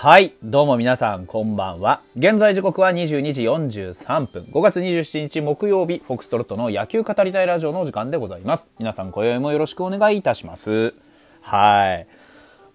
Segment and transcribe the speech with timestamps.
[0.00, 0.32] はい。
[0.44, 2.02] どうも皆さん、こんばんは。
[2.16, 4.44] 現在時刻は22時43分。
[4.44, 8.68] 5月27日木曜日、フォクストロットの野球語りたいラジオのお時間でございます。
[8.78, 10.94] 皆さん、今宵もよろしくお願いいたします。
[11.40, 12.06] はい。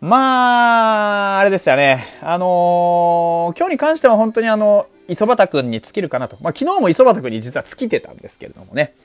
[0.01, 2.05] まあ、あれでしたね。
[2.21, 6.35] あのー今日に関しては本当にあの、磯畑くんに尽きるかなと。
[6.41, 8.95] まあ、昨日も磯畑くんに実は尽きてたんですけれどもね。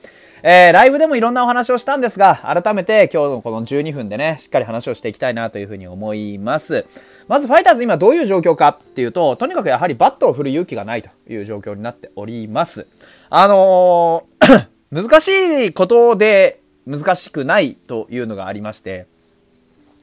[0.41, 6.85] えー、ライブでもいろんなお話をしたんですが、改めて今日のこの12分でね、しっかり話をしていきたいなというふうに思います。
[7.27, 12.87] まずファイターズ今どういう状況かっていうと、とにかくやはりバットを振る勇気がないという状況になっております。
[13.29, 19.05] あのー 難しいことで難しくないというのがありまして、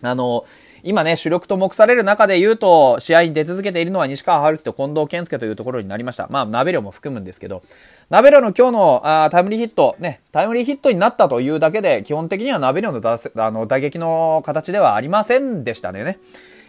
[0.02, 0.44] あの、
[0.86, 6.28] 今ね、主力と目される中で言うと、試合に出続けているのは西川春樹と近藤健介というところになりました。
[6.30, 7.62] まあ、鍋量も含むんですけど、
[8.08, 16.20] 鍋量の今日のあタイムリーヒット、ね、タイムリーヒットになったというだけで、基本的には鍋量のあの打撃の形ではありませんでしたね。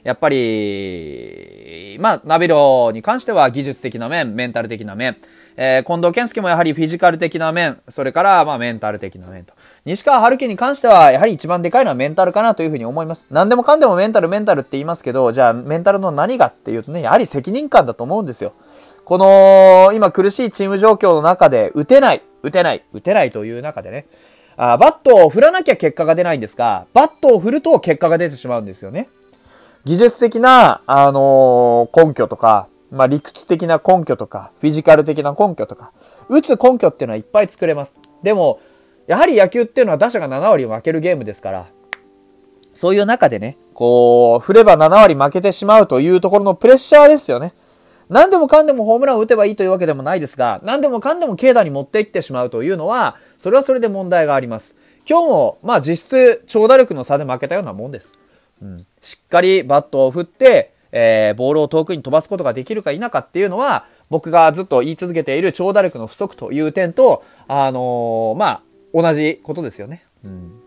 [0.03, 5.17] やっぱり、まあ、ナベロに関しては技術的な面、メンタル的な面、
[5.57, 9.53] えー、近藤健介もやはりフィジカル的な面、それから、まあ、メンタル的な面と。
[9.85, 13.27] 西川春樹に関しては、やはり一番でかいのはメンタルかなというふうに思います。
[13.31, 18.53] 何でもかんでもメンタル、メンタルって言いますけど、じゃあ、メンタルの何がっていうとね、やはり責任感だと思うんですよ。
[19.03, 24.05] この、今苦しいチーム状況の中で、打てない、打てない、打てないという中でね、
[24.57, 29.07] あバットを振らなきゃ結果が出ないんですが、バットを振ると結果が出てしまうんですよね。
[29.87, 35.93] 技術的な、あのー根拠とか、まあ、理屈的な根拠とか、フィジカル的な根拠とか、
[36.27, 37.97] 打つ根拠っていうのはいっぱい作れます。
[38.21, 38.59] でも、
[39.07, 41.67] やはり野球っていうのは打者が7割負けるゲームですから、
[42.73, 47.53] そういう中でね、こう、振れば7割負けてしまうというところのプレッシャーですよね。
[48.09, 54.75] 何でもかんでもホームランを打てばいいというわけでもないですが、何でもかんでも軽打に持っていってしまうというのは、それはそれで問題があります。
[55.09, 58.11] 今日も、まあ実質、長打力の差で負けたようなもんです。
[58.61, 68.61] うん、しっかりバットを振って、えー、ボールを遠くに飛ばすことができるか否かっていうのは、僕がずっと言い続けている長打力の不足という点と、あのーまあ、
[68.93, 70.05] 同じことですよね。
[70.23, 70.61] うん、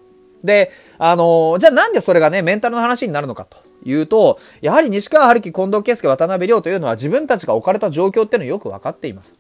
[0.44, 9.38] で、あのーじゃあなんでそれがね、メンタルの話になるのかというと、やはり西川春樹、近藤圭介、渡辺亮というのは自分たちが置かれた状況っていうのをよく分かっています。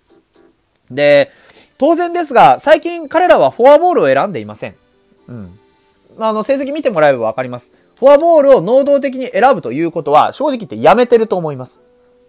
[0.90, 1.30] で、
[1.78, 4.74] 当然ですが、最近彼らはフォアボールを選んでいません。
[5.28, 5.58] うん。
[6.18, 7.72] あの、成績見てもらえばわかります。
[8.00, 11.82] フォアボールを能動的に選ぶということは、正直言ってやめてると思います。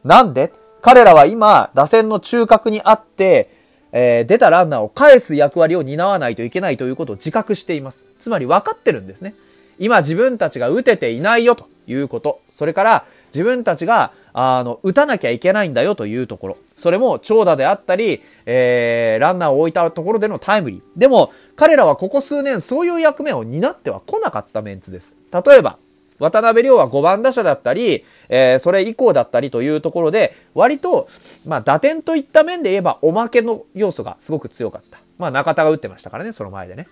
[0.03, 0.51] なんで？
[0.81, 3.49] 彼らは今、打線の中核にあって、
[3.93, 8.05] えー出たランナーを返す役割を担わないといけないということを自覚しています。
[8.19, 9.33] つまり分かってるんですね。
[9.79, 12.41] 今自分たちが打てていないよということ。
[12.51, 16.57] それから自分たちが、あの、打たなきゃいけないんだよというところ。
[16.75, 20.99] それも長打であったり、えー、ランナーを置いたところでのタイムリー。
[20.99, 25.15] でも、彼らはここ数年そういう役目を担っては来なかったメンツです。
[25.31, 25.77] 例えば、
[26.19, 31.07] 渡辺亮は5番打者だったり、えーそれ以降だったりというところで、割と、
[31.47, 34.99] まあ、打点といった面で言えば、おまけの要素がすごく強かった。
[35.17, 36.87] まあ、中田が打ってましたからね、その前でね。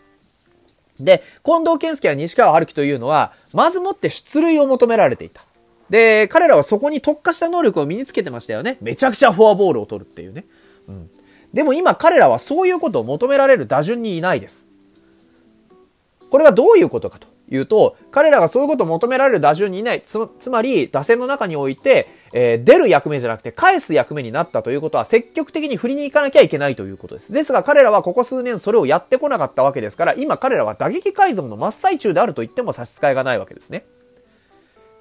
[0.99, 5.43] で、近藤健介や西川春樹というのは、まずもって出塁を求められていた。
[5.89, 8.77] で、彼らはそこに特化した能力を身につけてましたよね。
[8.81, 10.45] めちゃくちゃフォアボールを取るっていうね。
[10.87, 11.09] うん。
[11.53, 14.67] でも今彼らはそういうことを求められる打順にいないです。
[16.29, 20.03] これはどういうことかというと、彼らがそういうことを求められる打順にいない。
[20.05, 27.33] つつまり、打線の中において、えー出る役目じゃなくて返す役目になったということは積極的に振りに行かなきゃいけないということです。
[27.33, 33.85] ですが彼らはここ数年それをやってこなかったわけですから、今彼らは打撃改造の真っ最中であると言っても差し支えがないわけですね。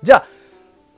[0.02, 0.26] じゃあ、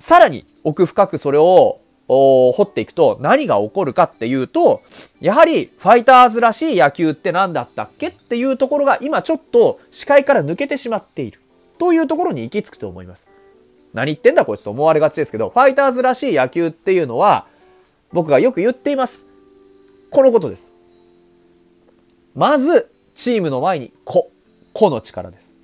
[0.00, 1.78] さらに奥深くそれを
[2.08, 4.82] 掘っていくと何が起こるかっていうと、
[5.20, 11.38] やはりファイターズらしい野球って何だったっけっていうところが今ちょっと視界から抜けてしまっている。
[11.78, 13.28] というところに行き着くと思います。
[13.94, 17.46] 何言ってんだこいつと思われがちですけど、ファイターズらしい野球っていうのは、
[18.12, 19.26] 僕がよく言っています。
[20.10, 20.72] このことです。
[22.34, 24.30] まず、チームの前に個、
[24.72, 25.56] 個の力です。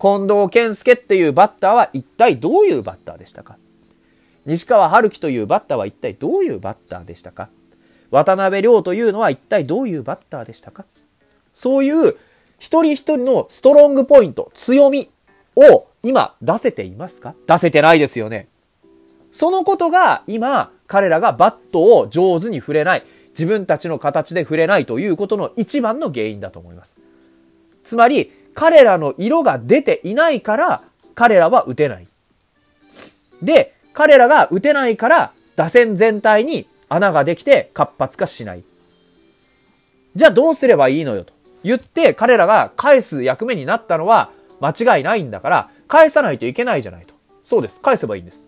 [0.00, 3.56] 近藤健介っていうバッターは一体どういうバッターでしたか
[4.48, 7.50] 西川春樹というバッターは一体どういうバッターでしたか？
[8.10, 10.86] 渡辺亮というのは一体どういうバッターでしたか？
[11.52, 12.16] そういう
[12.58, 15.10] 一人一人のストロングポイント、強み
[15.54, 17.34] を今出せていますか？
[17.46, 18.48] 出せてないですよね。
[19.32, 26.96] そのことが今彼らがバットを上手に振れない、自分たちの形で振れないということの一番の原因だと思います。
[27.84, 30.82] つまり彼らの色が出ていないから
[31.14, 32.06] 彼らは打てない。
[33.42, 38.62] で、彼らが打てないから打線全体に穴ができて活発化しない。
[40.14, 41.32] じゃあどうすればいいのよと
[41.64, 44.30] 言って彼らが返す役目になったのは
[44.60, 47.14] 間違いないんだから返さないといけないじゃないと。
[47.42, 47.80] そうです。
[47.80, 48.46] 返せばいいんです。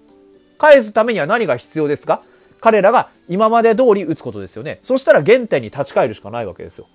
[0.56, 2.22] 返すためには何が必要ですか？
[2.60, 4.78] 彼らが今まで通り打つことですよね。
[4.82, 6.86] そしたら原点に立ち返るしかないわけですよ。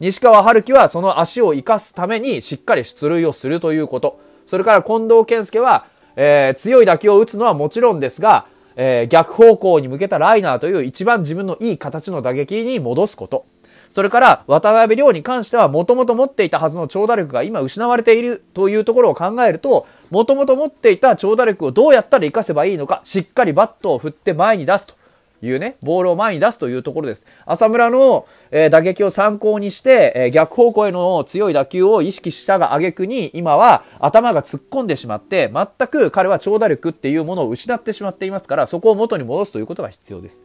[0.00, 4.18] 西川春樹はその足を生かすためにしっかり出塁をするということ。
[4.44, 5.86] それから近藤健介は、
[6.22, 8.44] えー、強い打球を打つのはもちろんですが、
[8.76, 13.46] えー、逆方向に向けたライナーという一番自分のいい形の打撃に戻すこと。
[13.88, 24.99] それから渡辺亮に関してはもともと持っていたはずの長打力が今失われているというところを考えると、もともと持っていた長打力をどうやったら活かせばいいのか、しっかりバットを振って前に出すと。
[25.42, 27.24] いうね、ボールを前に出すというところです。
[27.46, 40.42] 浅村の、えー、打撃を参考にして、えー、逆方向への強い打球を意識したが挙句に、今は頭が突っ込んでしまって、全く彼は長打力っていうものを失ってしまっていますから、そこを元に戻すということが必要です。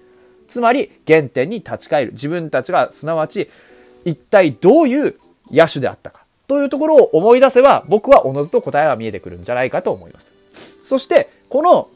[0.48, 2.12] つまり、原点に立ち返る。
[2.12, 3.50] 自分たちが、すなわち、
[4.06, 5.16] 一体どういう
[5.52, 6.26] 野手であったか。
[6.48, 10.32] というところを思い出せば、僕はおのずと答えが見えてくるんじゃないかと思います。
[10.84, 11.90] そして、この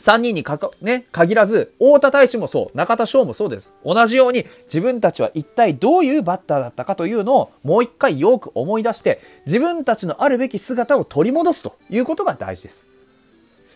[0.00, 3.72] 3人にかか、ね、限らず、大田大使もそう、中田翔もそうです。
[3.84, 12.86] 同じように自分たちは一体どういうバッターだったかというのをもう一回よく思い出して、自分たちのあるべき姿を取り戻すということが大事です。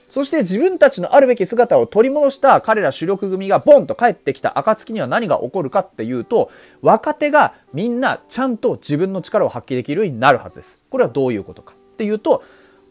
[0.08, 6.50] そして自分たちのあるべき姿を取り戻した彼ら主力組がボンと帰ってきた暁には何が起こるかっていうと、
[6.82, 10.80] 若手がみんなちゃんと自分の力を発揮できるようになるはずです。
[10.88, 12.42] これはどういうことかっていうと、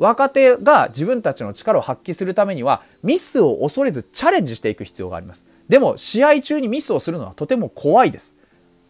[0.03, 5.45] 若手が自分たちの力を発揮するためにはミスを恐れずチャレンジしていく必要があります。
[5.69, 8.35] でも試合中にミスをするのはとても怖いです。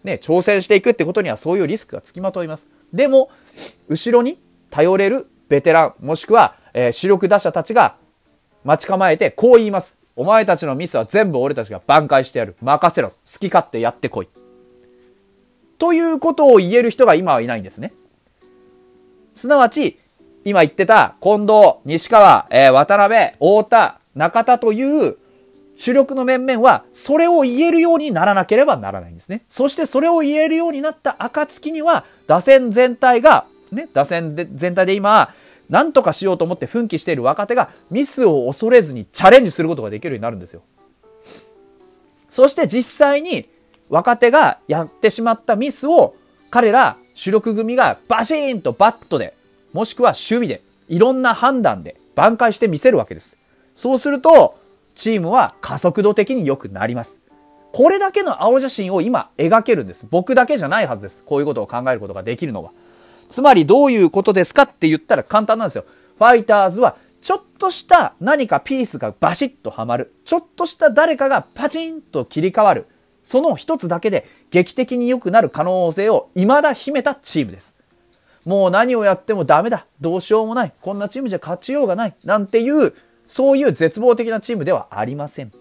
[0.04, 2.68] ね、挑戦していくってことにはそういうリスクがつきまといます。
[2.92, 3.30] でも、
[3.88, 7.96] 後ろに頼れるベテラン、もしくは、えー、主力打者たちが
[8.64, 9.98] 待ち構えてこう言います。
[10.16, 12.56] お前たちのミスは全部俺たちが挽回してやる。
[12.60, 13.10] 任せろ。
[13.10, 14.28] 好き勝手やってこい。
[15.78, 17.94] ということを言える人が今はいないんですね。
[19.36, 20.00] すなわち、
[20.46, 25.18] 今言ってた近藤、西川、えー、渡辺、太田、中田という
[25.76, 29.44] 主力の面々は、それを言えるようにならなければならないんですね。
[29.50, 35.34] そしてそれを言えるようになった暁には、打線全体が、ね、打線で全体で今、
[35.70, 40.62] 何とかしようと思って奮起している若手がミスを恐れずにチャレンジすることができるようになるんですよ。
[42.30, 43.50] そして実際に
[43.90, 46.16] 若手がやってしまったミスを
[46.50, 49.34] 彼ら主力組がバシーンとバットで
[49.74, 53.38] もしくは守備で、いろんな判断で挽回してみせるわけです。
[53.76, 54.60] そうすると、
[54.96, 57.20] チームは加速度的に良くなります。
[57.74, 60.06] これだけの青写真を今描けるんです。
[60.10, 61.24] 僕だけじゃないはずです。
[61.26, 62.72] こういうことを考えることができるのは。
[63.30, 65.86] つまりどういうことですかって言ったら簡単なんですよ。
[66.20, 70.14] ファイターズはちょっとした何かピースがバシッとはまる。
[70.24, 72.86] ちょっとした誰かがパチンと切り替わる。
[73.24, 77.76] その一つだけで劇的に良くなる可能性を未だ秘めたチームです。
[78.46, 79.86] もう何をやってもダメだ。
[80.02, 80.74] どうしようもない。
[80.82, 82.16] こんなチームじゃ勝ちようがない。
[82.26, 82.94] なんていう、
[83.28, 85.52] そういう絶望的なチームではありません。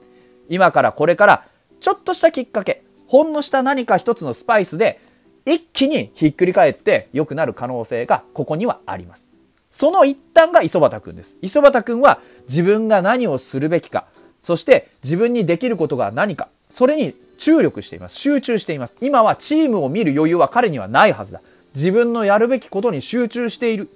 [0.48, 1.44] 今からこれから、
[1.80, 5.00] ちょっとしたきっかけ、ほんのした何か一つのスパイスで、
[5.44, 9.30] 一気にひっくり返って良くなる可能性がここにはあります。
[9.70, 11.36] その一端が磯端くんです。
[11.40, 14.06] 磯端くんは自分が何をするべきか、
[14.42, 18.16] そして自分にできることが何か、それに注力しています。
[18.16, 18.96] 集中しています。
[19.00, 21.40] 今はチームを見る余裕は彼にはないはずだ。
[21.74, 23.88] 自分のやるべきことに集中している。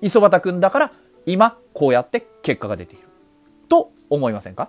[0.00, 0.92] 磯端くんだから
[1.26, 3.04] 今こうやって結果が出ている。
[3.68, 4.68] と思いませんか？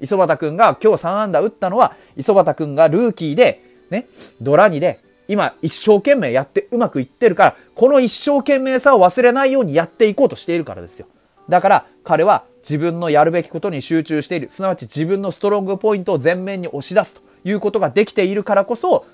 [0.00, 4.06] 磯端くんが今日3安打打ったのは磯端くんがルーキーでね
[4.40, 11.06] ドラニで今一生懸命やってうまくいってるからこの一生懸命さを忘れないようにやっていこうとしているからですよ。
[11.48, 14.50] だから彼は自分のやるべきことに集中している。
[14.50, 19.04] すなわち自分のストロングポイントを前面に押し出すということができているからこそ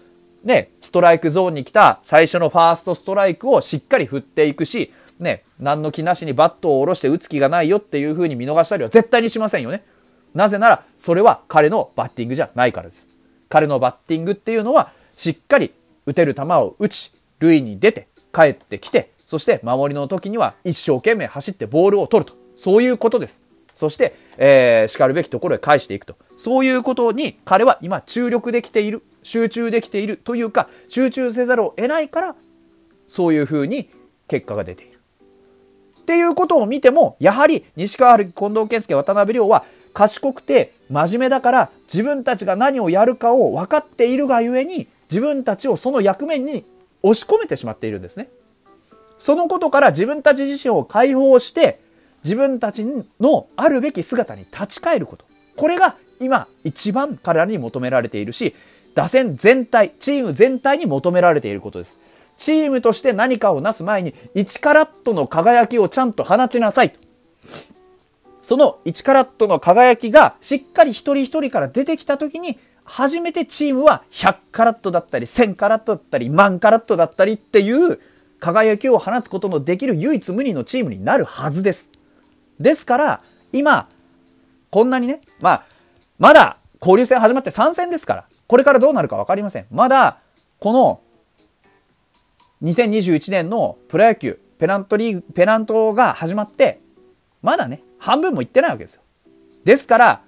[0.47, 9.85] ね、ストライクゾーンに来た最初のファーストストライクをしっかり振っていくし、ね、何の気なしにバットを下ろして打つ気がないよっていう風に見逃したりは絶対にしませんよね。
[10.35, 13.09] なぜなら、それは彼のバッティングじゃないからです。
[13.49, 15.73] 彼のバッティングっていうのは、しっかり
[16.05, 17.11] 打てる球を打ち、
[17.41, 22.37] 塁に出て、帰ってきて、そして守りの時には一生懸命走ってボールを取ると。
[22.55, 23.43] そういうことです。
[23.75, 26.17] そして、えー、叱るべきところへ返していくと。
[26.37, 32.37] そういうことに彼は今注力できている、集中できているというか、集中せざるを得ないから、
[33.09, 33.91] そういうふうに
[34.29, 35.01] 結果が出ている。
[36.01, 46.65] っていうことを見ても、やはり西川春樹、近藤健介、渡辺亮は賢くて真面目だから自分たちが何をやるかを分かっているがゆえに自分たちをその役面に
[47.03, 48.29] 押し込めてしまっているんですね。
[49.19, 51.81] そのことから自分たち自身を解放して
[52.23, 52.87] 自分たち
[53.19, 55.25] のあるべき姿に立ち返ること。
[55.57, 58.55] これが今一番彼らに求められているし、
[58.97, 62.01] 打線全体、チーム全体に求められていることです。
[62.39, 66.97] チームとして何かをなす前に1カラットの輝きをちゃんと放ちなさい。
[68.41, 78.01] その1カラットの輝きがしっかり一人一人から出てきた時に、初めてチームは100カラットだったり、1000カラットだったり、万カラットだったりっていう
[78.41, 81.91] 輝きを放つことのできる唯一無二のチームになるはずです。
[82.59, 83.21] ですから、
[83.53, 83.91] 今、
[84.71, 85.65] こんなにね、まあ、
[86.19, 89.67] まだ交流戦始まって3戦ですから、これからどうなるか分かりません。
[89.71, 90.19] まだ、
[90.61, 91.01] この、
[92.63, 96.81] 2021年のプロ野球、ペナントリーグ、ペナントが始まって、
[97.43, 99.03] まだね、半分もいってないわけですよ。
[99.65, 100.23] ですから、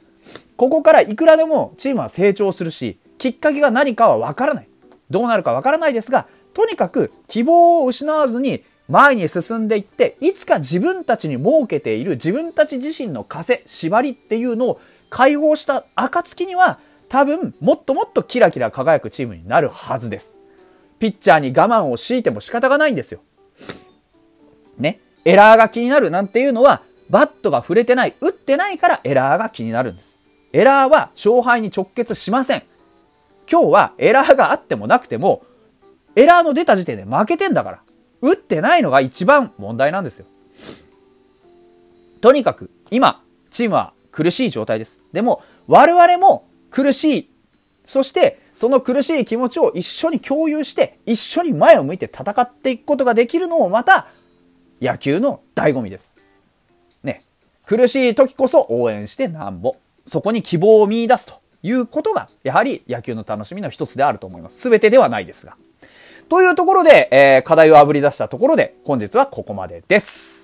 [0.56, 4.68] ここからいくらでもチームは成長するし、きっかけが何かは分からない。
[5.10, 20.36] どうなるか分からないですが、とにかく希望を失わずに前に進んでいって、いつか自分たちに設けている自分たち自身の枷、縛りっていうのを解放した暁には、多分もっともっとキラキラ輝くチームになるはずです。
[20.98, 23.20] ピッチャーに我慢を強いても仕方がないんですよ。
[24.76, 25.00] ね？
[25.24, 30.18] エラーが気になるなんていうのは、バットが触れてない、打ってないからエラーが気になるんです。
[30.52, 32.62] エラーは勝敗に直結しません。
[33.50, 35.42] 今日はエラーがあってもなくても、
[36.16, 37.80] エラーの出た時点で負けてんだから。
[38.20, 40.26] 打ってないのが一番問題なんですよ。
[42.20, 45.00] とにかく、今、チームは苦しい状態です。
[45.12, 47.30] でも、我々も苦しい。
[47.86, 54.08] そして、その苦しい気持ちを一緒に共有して、一緒に前を向いて戦っていくことができるのもまた、
[54.80, 56.12] 野球の醍醐味です。
[57.02, 57.22] ね。
[57.64, 59.76] 苦しい時こそ応援してなんぼ。
[60.06, 64.58] そこに希望を見出すということが、やはり野球の楽しみの一つであると思います。
[64.58, 65.56] すべてではないですが。
[66.28, 70.37] というところで、えー、課題をあぶり出したところで、本日はここまでです。